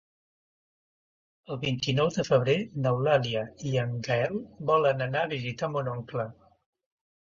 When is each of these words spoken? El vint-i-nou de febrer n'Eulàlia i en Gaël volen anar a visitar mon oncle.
El 1.55 1.59
vint-i-nou 1.65 2.09
de 2.17 2.25
febrer 2.31 2.57
n'Eulàlia 2.87 3.45
i 3.75 3.77
en 3.85 3.97
Gaël 4.11 4.37
volen 4.75 5.09
anar 5.11 5.27
a 5.27 5.33
visitar 5.39 5.75
mon 5.79 5.97
oncle. 5.99 6.33